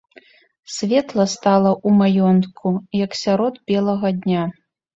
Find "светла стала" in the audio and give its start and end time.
0.75-1.71